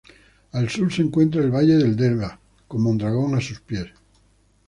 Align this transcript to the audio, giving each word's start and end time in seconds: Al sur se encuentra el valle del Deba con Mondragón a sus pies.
Al 0.53 0.67
sur 0.67 0.91
se 0.91 1.03
encuentra 1.03 1.41
el 1.43 1.51
valle 1.51 1.75
del 1.77 1.95
Deba 1.95 2.39
con 2.67 2.81
Mondragón 2.81 3.35
a 3.35 3.39
sus 3.39 3.59
pies. 3.61 3.85